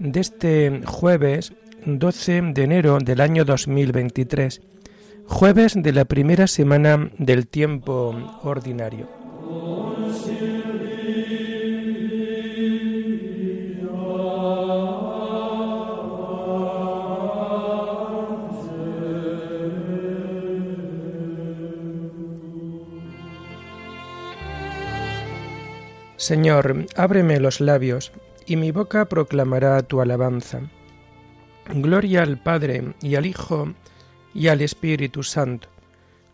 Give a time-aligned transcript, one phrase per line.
[0.00, 1.52] de este jueves
[1.84, 4.62] 12 de enero del año 2023,
[5.26, 9.08] jueves de la primera semana del tiempo ordinario.
[26.16, 28.12] Señor, ábreme los labios,
[28.46, 30.60] y mi boca proclamará tu alabanza.
[31.72, 33.72] Gloria al Padre, y al Hijo,
[34.34, 35.68] y al Espíritu Santo,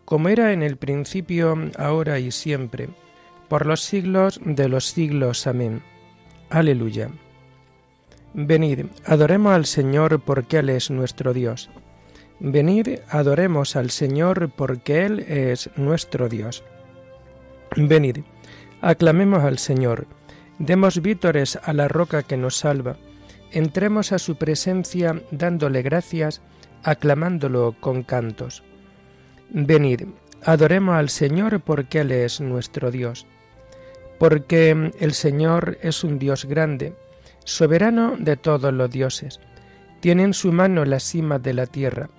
[0.05, 2.89] como era en el principio, ahora y siempre,
[3.49, 5.47] por los siglos de los siglos.
[5.47, 5.83] Amén.
[6.51, 7.11] Aleluya.
[8.35, 11.71] Venid, adoremos al Señor porque Él es nuestro Dios.
[12.39, 16.63] Venid, adoremos al Señor porque Él es nuestro Dios.
[17.77, 18.19] Venid,
[18.83, 20.07] Aclamemos al Señor,
[20.59, 22.97] demos vítores a la roca que nos salva,
[23.53, 26.43] entremos a su presencia dándole gracias,
[26.83, 28.63] aclamándolo con cantos.
[29.51, 30.03] Venid,
[30.45, 33.27] adoremos al Señor porque Él es nuestro Dios,
[34.19, 36.95] porque el Señor es un Dios grande,
[37.45, 39.41] soberano de todos los dioses,
[40.01, 42.11] tiene en su mano la cima de la tierra,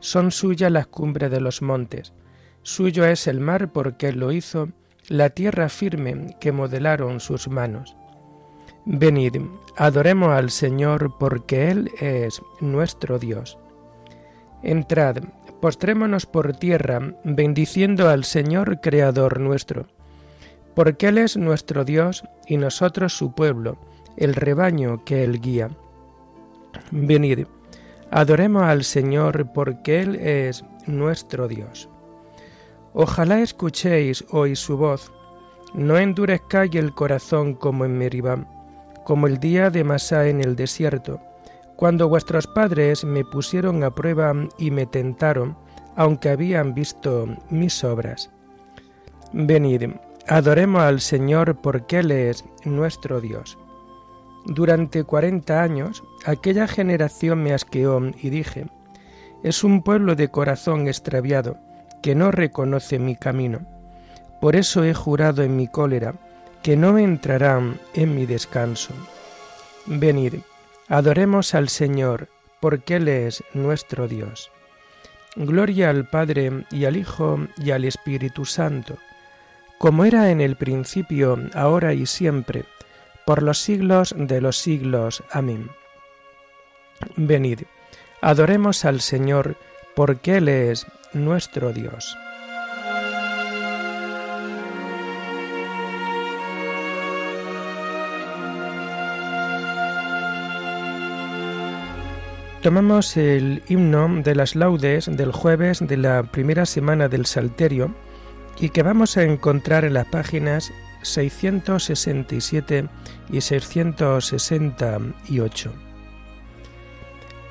[0.00, 2.12] son suyas las cumbres de los montes,
[2.62, 4.68] suyo es el mar porque Él lo hizo,
[5.08, 7.96] la tierra firme que modelaron sus manos.
[8.84, 9.36] Venid,
[9.76, 13.58] adoremos al Señor porque Él es nuestro Dios.
[14.62, 15.18] Entrad,
[15.60, 19.86] postrémonos por tierra, bendiciendo al Señor Creador nuestro,
[20.74, 23.78] porque Él es nuestro Dios y nosotros su pueblo,
[24.16, 25.70] el rebaño que Él guía.
[26.90, 27.46] Venid,
[28.10, 31.88] adoremos al Señor porque Él es nuestro Dios.
[32.94, 35.12] Ojalá escuchéis hoy su voz,
[35.72, 38.46] no endurezcáis el corazón como en Meribá,
[39.04, 41.20] como el día de Masá en el desierto,
[41.76, 45.56] cuando vuestros padres me pusieron a prueba y me tentaron,
[45.96, 48.30] aunque habían visto mis obras.
[49.32, 49.90] Venid,
[50.28, 53.58] adoremos al Señor porque Él es nuestro Dios.
[54.44, 58.66] Durante cuarenta años aquella generación me asqueó y dije,
[59.42, 61.56] es un pueblo de corazón extraviado,
[62.02, 63.60] que no reconoce mi camino.
[64.40, 66.14] Por eso he jurado en mi cólera
[66.62, 68.92] que no entrarán en mi descanso.
[69.86, 70.34] Venid,
[70.88, 72.28] adoremos al Señor,
[72.60, 74.50] porque Él es nuestro Dios.
[75.34, 78.98] Gloria al Padre y al Hijo y al Espíritu Santo,
[79.78, 82.64] como era en el principio, ahora y siempre,
[83.24, 85.24] por los siglos de los siglos.
[85.32, 85.70] Amén.
[87.16, 87.62] Venid,
[88.20, 89.56] adoremos al Señor,
[89.94, 92.16] porque Él es nuestro Dios.
[102.62, 107.92] Tomamos el himno de las laudes del jueves de la primera semana del Salterio
[108.60, 112.86] y que vamos a encontrar en las páginas 667
[113.32, 115.72] y 668.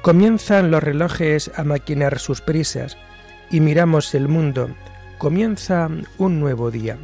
[0.02, 2.98] Comienzan los relojes a maquinar sus prisas
[3.52, 4.70] y miramos el mundo,
[5.20, 6.98] comienza un nuevo día.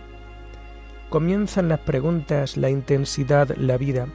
[1.10, 4.08] Comienzan las preguntas, la intensidad, la vida.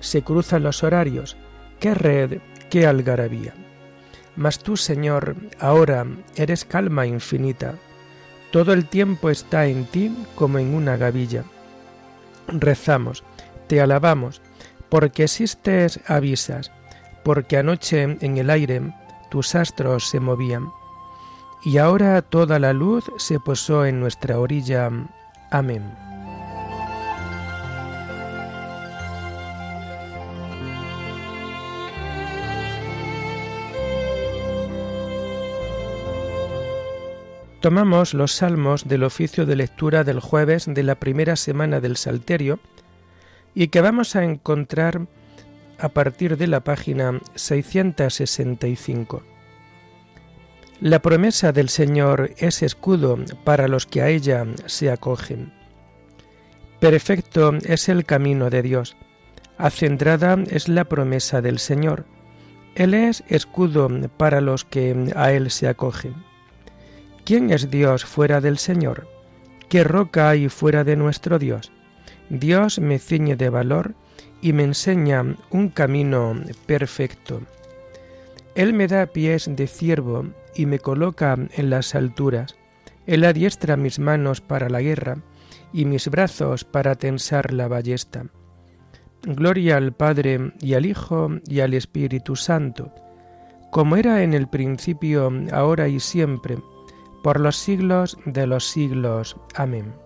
[0.00, 1.38] Se cruzan los horarios.
[1.80, 3.54] ¡Qué red, qué algarabía!
[4.36, 6.06] Mas tú, Señor, ahora
[6.36, 7.76] eres calma infinita.
[8.50, 11.44] Todo el tiempo está en ti como en una gavilla.
[12.48, 13.24] Rezamos,
[13.66, 14.42] te alabamos,
[14.90, 16.70] porque existes avisas,
[17.26, 18.80] porque anoche en el aire
[19.30, 20.70] tus astros se movían
[21.64, 24.88] y ahora toda la luz se posó en nuestra orilla.
[25.50, 25.82] Amén.
[37.60, 42.60] Tomamos los salmos del oficio de lectura del jueves de la primera semana del Salterio
[43.52, 45.08] y que vamos a encontrar
[45.78, 49.22] a partir de la página 665.
[50.80, 55.52] La promesa del Señor es escudo para los que a ella se acogen.
[56.80, 58.96] Perfecto es el camino de Dios,
[59.56, 62.04] acendrada es la promesa del Señor,
[62.74, 63.88] Él es escudo
[64.18, 66.14] para los que a Él se acogen.
[67.24, 69.08] ¿Quién es Dios fuera del Señor?
[69.70, 71.72] ¿Qué roca hay fuera de nuestro Dios?
[72.28, 73.94] Dios me ciñe de valor
[74.46, 77.40] y me enseña un camino perfecto.
[78.54, 82.54] Él me da pies de ciervo y me coloca en las alturas.
[83.08, 85.18] Él adiestra mis manos para la guerra
[85.72, 88.26] y mis brazos para tensar la ballesta.
[89.24, 92.94] Gloria al Padre y al Hijo y al Espíritu Santo,
[93.72, 96.56] como era en el principio, ahora y siempre,
[97.24, 99.36] por los siglos de los siglos.
[99.56, 100.05] Amén.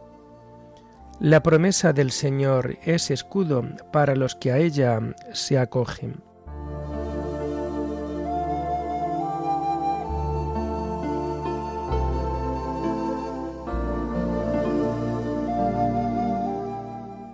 [1.21, 3.63] La promesa del Señor es escudo
[3.93, 4.99] para los que a ella
[5.35, 6.23] se acogen.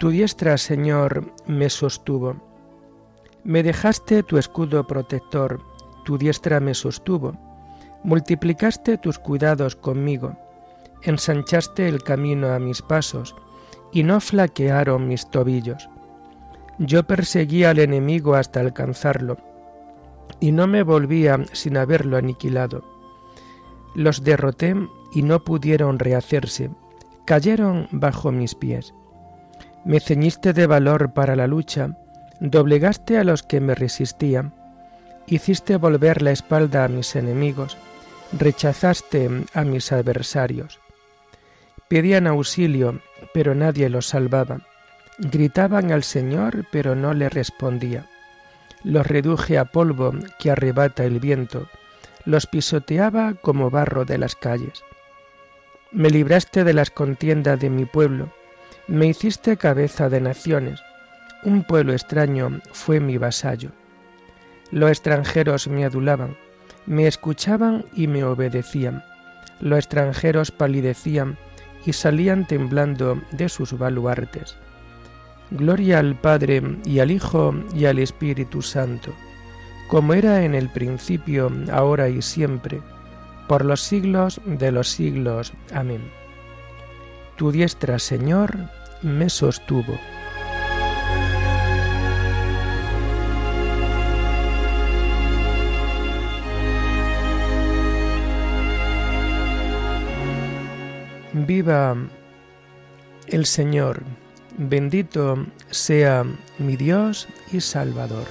[0.00, 2.34] Tu diestra, Señor, me sostuvo.
[3.44, 5.60] Me dejaste tu escudo protector,
[6.04, 7.38] tu diestra me sostuvo.
[8.02, 10.36] Multiplicaste tus cuidados conmigo,
[11.02, 13.36] ensanchaste el camino a mis pasos,
[13.96, 15.88] y no flaquearon mis tobillos.
[16.78, 19.38] Yo perseguí al enemigo hasta alcanzarlo,
[20.38, 22.84] y no me volvía sin haberlo aniquilado.
[23.94, 24.74] Los derroté
[25.14, 26.68] y no pudieron rehacerse,
[27.24, 28.92] cayeron bajo mis pies.
[29.86, 31.96] Me ceñiste de valor para la lucha,
[32.38, 34.52] doblegaste a los que me resistían,
[35.26, 37.78] hiciste volver la espalda a mis enemigos,
[38.38, 40.80] rechazaste a mis adversarios.
[41.88, 43.00] Pedían auxilio,
[43.36, 44.62] pero nadie los salvaba.
[45.18, 48.06] Gritaban al Señor, pero no le respondía.
[48.82, 51.68] Los reduje a polvo que arrebata el viento,
[52.24, 54.82] los pisoteaba como barro de las calles.
[55.92, 58.32] Me libraste de las contiendas de mi pueblo,
[58.88, 60.80] me hiciste cabeza de naciones,
[61.42, 63.68] un pueblo extraño fue mi vasallo.
[64.70, 66.38] Los extranjeros me adulaban,
[66.86, 69.04] me escuchaban y me obedecían.
[69.60, 71.36] Los extranjeros palidecían
[71.86, 74.56] y salían temblando de sus baluartes.
[75.50, 79.12] Gloria al Padre y al Hijo y al Espíritu Santo,
[79.88, 82.82] como era en el principio, ahora y siempre,
[83.46, 85.52] por los siglos de los siglos.
[85.72, 86.02] Amén.
[87.36, 88.56] Tu diestra, Señor,
[89.02, 89.96] me sostuvo.
[101.46, 101.96] Viva
[103.28, 104.02] el Señor,
[104.58, 106.24] bendito sea
[106.58, 108.26] mi Dios y Salvador.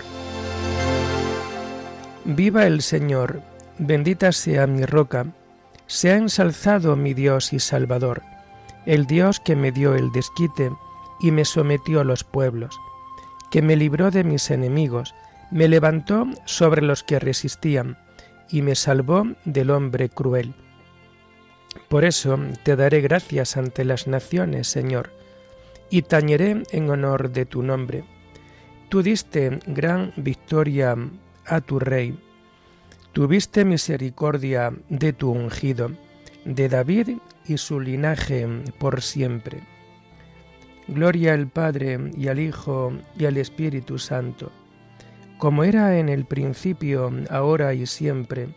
[2.26, 3.42] Viva el Señor,
[3.78, 5.28] bendita sea mi roca,
[5.88, 8.22] sea ensalzado mi Dios y Salvador
[8.86, 10.72] el Dios que me dio el desquite
[11.20, 12.80] y me sometió a los pueblos,
[13.50, 15.16] que me libró de mis enemigos,
[15.52, 17.98] me levantó sobre los que resistían,
[18.50, 20.54] y me salvó del hombre cruel.
[21.90, 25.12] Por eso te daré gracias ante las naciones, Señor,
[25.90, 28.04] y tañeré en honor de tu nombre.
[28.90, 30.96] Tú diste gran victoria
[31.46, 32.20] a tu rey,
[33.14, 35.92] tuviste misericordia de tu ungido,
[36.44, 39.64] de David y su linaje por siempre.
[40.88, 44.52] Gloria al Padre y al Hijo y al Espíritu Santo,
[45.40, 48.50] como era en el principio, ahora y siempre,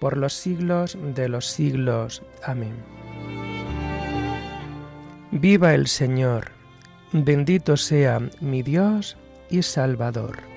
[0.00, 2.22] por los siglos de los siglos.
[2.42, 2.74] Amén.
[5.30, 6.50] Viva el Señor,
[7.12, 9.16] bendito sea mi Dios
[9.48, 10.50] y Salvador.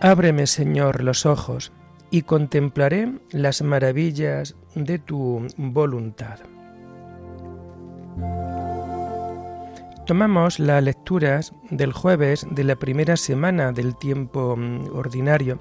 [0.00, 1.72] Ábreme, Señor, los ojos,
[2.10, 6.38] y contemplaré las maravillas de tu voluntad.
[10.06, 15.60] Tomamos las lecturas del jueves de la primera semana del tiempo mm, ordinario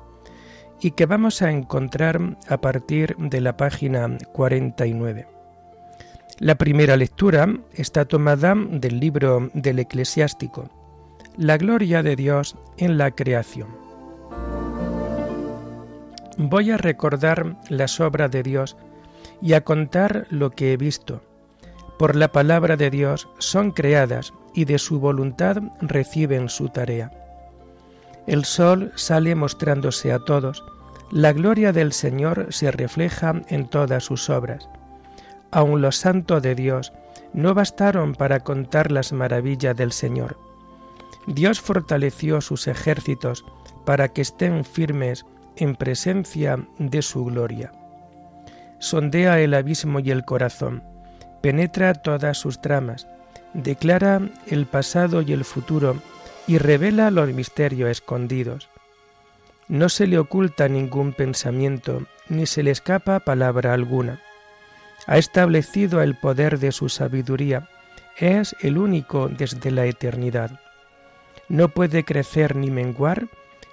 [0.79, 5.27] y que vamos a encontrar a partir de la página 49.
[6.39, 10.69] La primera lectura está tomada del libro del eclesiástico,
[11.35, 13.86] La gloria de Dios en la creación.
[16.37, 18.77] Voy a recordar las obras de Dios
[19.41, 21.21] y a contar lo que he visto.
[21.97, 27.11] Por la palabra de Dios son creadas y de su voluntad reciben su tarea.
[28.27, 30.63] El sol sale mostrándose a todos,
[31.11, 34.69] la gloria del Señor se refleja en todas sus obras.
[35.49, 36.93] Aun los santos de Dios
[37.33, 40.37] no bastaron para contar las maravillas del Señor.
[41.25, 43.43] Dios fortaleció sus ejércitos
[43.85, 45.25] para que estén firmes
[45.57, 47.71] en presencia de su gloria.
[48.79, 50.83] Sondea el abismo y el corazón,
[51.41, 53.07] penetra todas sus tramas,
[53.53, 55.97] declara el pasado y el futuro
[56.47, 58.69] y revela los misterios escondidos.
[59.67, 64.21] No se le oculta ningún pensamiento, ni se le escapa palabra alguna.
[65.07, 67.69] Ha establecido el poder de su sabiduría,
[68.17, 70.59] es el único desde la eternidad.
[71.49, 73.27] No puede crecer ni menguar,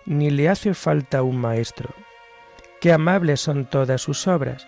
[0.06, 1.90] ni le hace falta un maestro.
[2.80, 4.66] Qué amables son todas sus obras,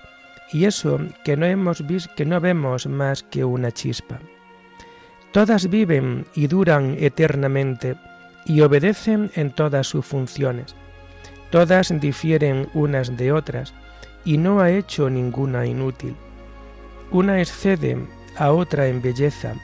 [0.53, 4.21] y eso que no hemos visto que no vemos más que una chispa.
[5.33, 7.97] Todas viven y duran eternamente
[8.47, 10.75] y obedecen en todas sus funciones.
[11.51, 13.75] Todas difieren unas de otras
[14.25, 16.17] y no ha hecho ninguna inútil.
[17.11, 17.99] Una excede
[18.37, 19.55] a otra en belleza.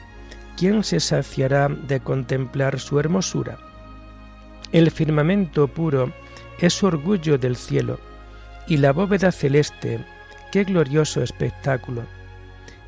[0.57, 3.57] ¿Quién se saciará de contemplar su hermosura?
[4.73, 6.11] El firmamento puro
[6.57, 7.99] es orgullo del cielo
[8.67, 10.03] y la bóveda celeste,
[10.51, 12.01] qué glorioso espectáculo.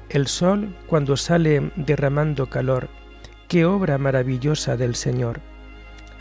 [0.09, 2.89] El sol cuando sale derramando calor,
[3.47, 5.41] qué obra maravillosa del Señor.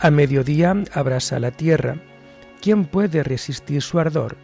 [0.00, 1.97] A mediodía abrasa la tierra,
[2.61, 4.37] ¿quién puede resistir su ardor?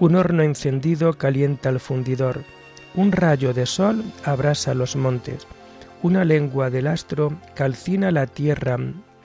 [0.00, 2.42] Un horno encendido calienta el fundidor,
[2.94, 5.46] un rayo de sol abrasa los montes,
[6.02, 8.76] una lengua del astro calcina la tierra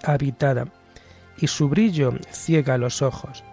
[0.05, 0.67] habitada,
[1.39, 3.43] y su brillo ciega los ojos.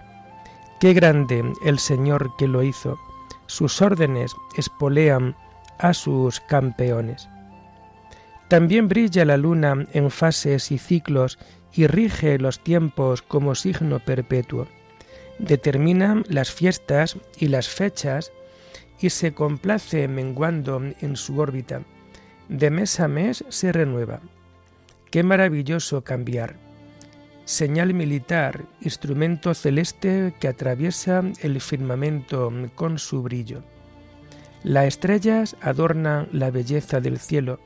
[0.81, 2.99] Qué grande el Señor que lo hizo,
[3.47, 5.37] sus órdenes espolean
[5.79, 7.29] a sus campeones.
[8.49, 11.39] También brilla la luna en fases y ciclos
[11.73, 14.67] y rige los tiempos como signo perpetuo.
[15.39, 18.33] Determina las fiestas y las fechas
[19.01, 21.83] y se complace menguando en su órbita.
[22.49, 24.21] De mes a mes se renueva.
[25.11, 26.64] Qué maravilloso cambiar
[27.45, 33.63] señal militar, instrumento celeste que atraviesa el firmamento con su brillo.
[34.63, 37.61] Las estrellas adornan la belleza del cielo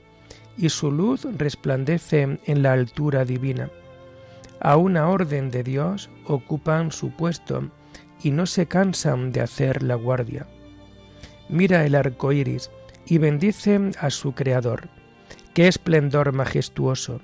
[0.57, 3.71] y su luz resplandece en la altura divina.
[4.61, 7.71] A una orden de Dios ocupan su puesto
[8.21, 10.49] y no se cansan de hacer la guardia.
[11.49, 12.71] Mira el arco iris
[13.07, 14.89] y bendice a su Creador.
[15.55, 17.21] ¡Qué esplendor majestuoso!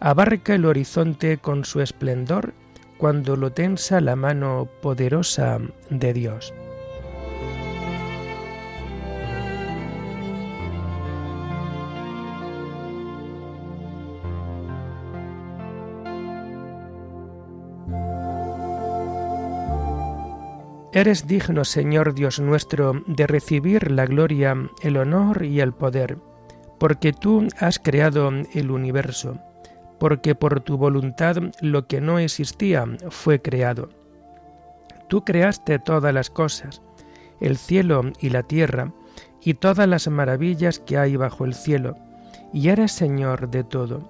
[0.00, 2.54] Abarca el horizonte con su esplendor
[2.96, 5.58] cuando lo tensa la mano poderosa
[5.90, 6.52] de Dios.
[20.92, 26.18] Eres digno, Señor Dios nuestro, de recibir la gloria, el honor y el poder,
[26.80, 29.38] porque tú has creado el universo
[30.00, 33.90] porque por tu voluntad lo que no existía fue creado.
[35.08, 36.80] Tú creaste todas las cosas,
[37.38, 38.92] el cielo y la tierra,
[39.42, 41.96] y todas las maravillas que hay bajo el cielo,
[42.52, 44.08] y eres Señor de todo,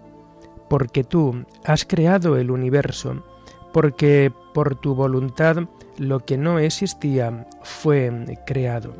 [0.68, 3.24] porque tú has creado el universo,
[3.72, 5.56] porque por tu voluntad
[5.98, 8.94] lo que no existía fue creado.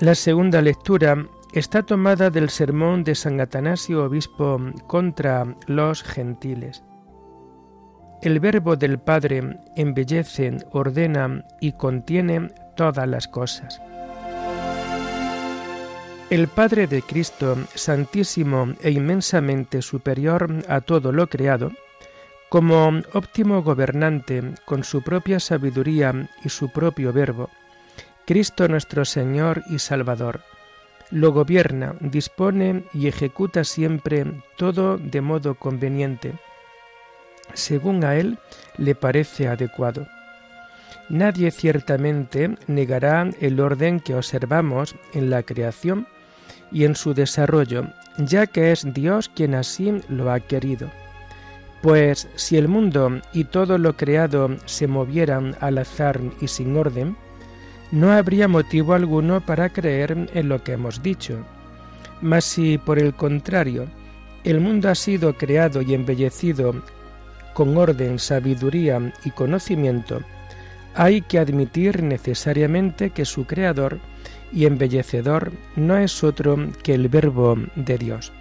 [0.00, 6.84] La segunda lectura está tomada del sermón de San Atanasio Obispo contra los gentiles.
[8.22, 13.82] El verbo del Padre embellece, ordena y contiene todas las cosas.
[16.30, 21.72] El Padre de Cristo, santísimo e inmensamente superior a todo lo creado,
[22.48, 27.50] como óptimo gobernante con su propia sabiduría y su propio verbo,
[28.28, 30.42] Cristo nuestro Señor y Salvador.
[31.10, 34.26] Lo gobierna, dispone y ejecuta siempre
[34.58, 36.34] todo de modo conveniente,
[37.54, 38.38] según a Él
[38.76, 40.06] le parece adecuado.
[41.08, 46.06] Nadie ciertamente negará el orden que observamos en la creación
[46.70, 47.86] y en su desarrollo,
[48.18, 50.90] ya que es Dios quien así lo ha querido.
[51.80, 57.16] Pues si el mundo y todo lo creado se movieran al azar y sin orden,
[57.90, 61.44] no habría motivo alguno para creer en lo que hemos dicho.
[62.20, 63.86] Mas si, por el contrario,
[64.44, 66.82] el mundo ha sido creado y embellecido
[67.54, 70.20] con orden, sabiduría y conocimiento,
[70.94, 73.98] hay que admitir necesariamente que su creador
[74.52, 78.32] y embellecedor no es otro que el Verbo de Dios.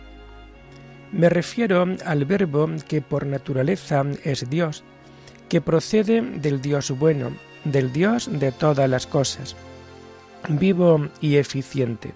[1.12, 4.84] Me refiero al Verbo que por naturaleza es Dios,
[5.50, 7.32] que procede del Dios bueno,
[7.72, 9.56] del Dios de todas las cosas.
[10.50, 12.14] vivo y eficiente,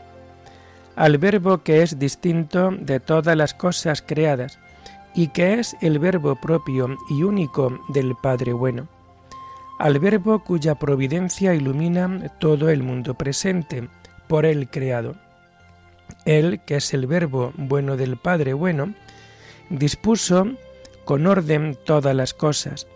[0.95, 4.59] al verbo que es distinto de todas las cosas creadas
[5.13, 8.87] y que es el verbo propio y único del Padre bueno,
[9.79, 13.89] al verbo cuya providencia ilumina todo el mundo presente,
[14.27, 15.15] por él creado.
[16.25, 18.93] Él, que es el verbo bueno del Padre bueno,
[19.69, 20.45] dispuso
[21.03, 22.87] con orden todas las cosas,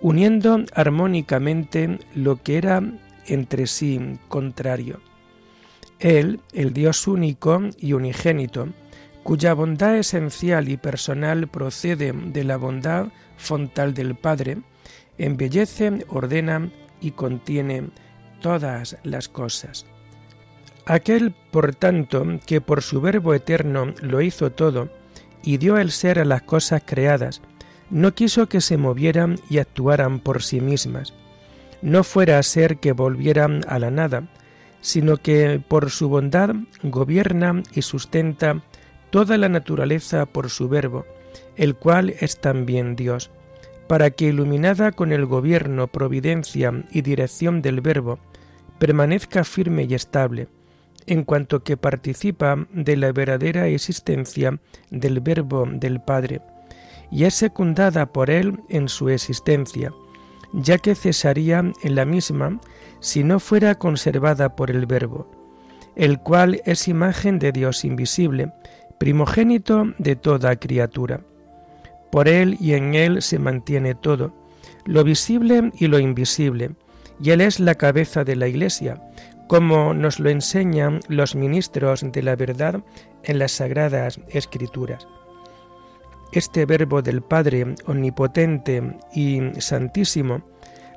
[0.00, 2.82] uniendo armónicamente lo que era
[3.26, 5.00] entre sí contrario.
[5.98, 8.68] Él, el Dios único y unigénito,
[9.22, 14.58] cuya bondad esencial y personal procede de la bondad fontal del Padre,
[15.18, 17.90] embellece, ordena y contiene
[18.40, 19.86] todas las cosas.
[20.86, 24.88] Aquel, por tanto, que por su verbo eterno lo hizo todo,
[25.42, 27.42] y dio el ser a las cosas creadas,
[27.90, 31.14] no quiso que se movieran y actuaran por sí mismas,
[31.82, 34.28] no fuera a ser que volvieran a la nada,
[34.80, 38.62] sino que por su bondad gobierna y sustenta
[39.10, 41.06] toda la naturaleza por su verbo,
[41.56, 43.30] el cual es también Dios,
[43.88, 48.18] para que iluminada con el gobierno, providencia y dirección del verbo,
[48.78, 50.48] permanezca firme y estable,
[51.06, 56.42] en cuanto que participa de la verdadera existencia del verbo del Padre,
[57.10, 59.92] y es secundada por él en su existencia,
[60.52, 62.60] ya que cesaría en la misma
[63.00, 65.30] si no fuera conservada por el Verbo,
[65.96, 68.52] el cual es imagen de Dios invisible,
[68.98, 71.20] primogénito de toda criatura.
[72.10, 74.32] Por Él y en Él se mantiene todo,
[74.84, 76.70] lo visible y lo invisible,
[77.20, 79.02] y Él es la cabeza de la Iglesia,
[79.48, 82.82] como nos lo enseñan los ministros de la verdad
[83.22, 85.06] en las sagradas escrituras.
[86.32, 90.42] Este verbo del Padre omnipotente y santísimo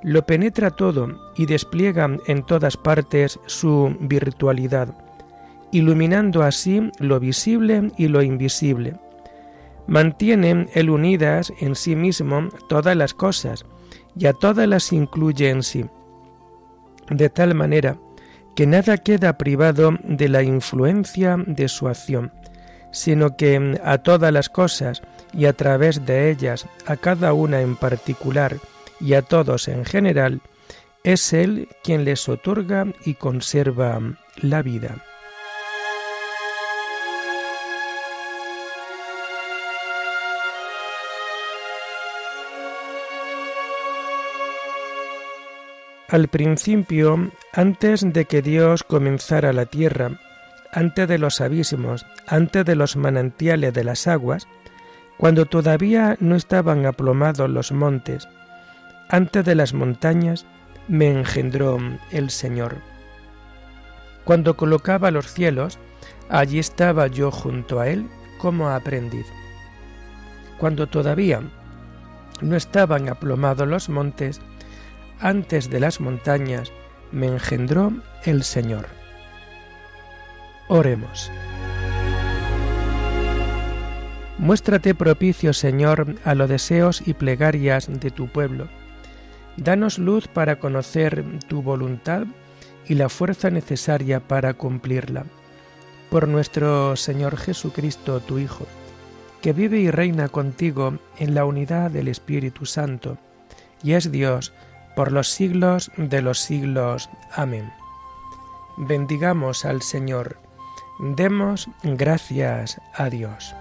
[0.03, 4.93] lo penetra todo y despliega en todas partes su virtualidad,
[5.71, 8.95] iluminando así lo visible y lo invisible.
[9.87, 13.65] Mantiene él unidas en sí mismo todas las cosas
[14.15, 15.85] y a todas las incluye en sí,
[17.09, 17.97] de tal manera
[18.55, 22.31] que nada queda privado de la influencia de su acción,
[22.91, 25.01] sino que a todas las cosas
[25.33, 28.57] y a través de ellas, a cada una en particular
[28.99, 30.41] y a todos en general,
[31.03, 33.99] es Él quien les otorga y conserva
[34.37, 35.03] la vida.
[46.11, 50.19] Al principio, antes de que Dios comenzara la tierra,
[50.73, 54.45] antes de los abismos, antes de los manantiales de las aguas,
[55.21, 58.27] cuando todavía no estaban aplomados los montes,
[59.07, 60.47] antes de las montañas,
[60.87, 61.77] me engendró
[62.09, 62.77] el Señor.
[64.23, 65.77] Cuando colocaba los cielos,
[66.27, 69.27] allí estaba yo junto a Él como aprendiz.
[70.57, 71.43] Cuando todavía
[72.41, 74.41] no estaban aplomados los montes,
[75.19, 76.71] antes de las montañas,
[77.11, 78.87] me engendró el Señor.
[80.67, 81.29] Oremos.
[84.41, 88.67] Muéstrate propicio, Señor, a los deseos y plegarias de tu pueblo.
[89.55, 92.23] Danos luz para conocer tu voluntad
[92.87, 95.25] y la fuerza necesaria para cumplirla.
[96.09, 98.65] Por nuestro Señor Jesucristo, tu Hijo,
[99.43, 103.19] que vive y reina contigo en la unidad del Espíritu Santo,
[103.83, 104.53] y es Dios
[104.95, 107.11] por los siglos de los siglos.
[107.35, 107.71] Amén.
[108.77, 110.37] Bendigamos al Señor
[110.99, 113.55] Demos gracias a Dios.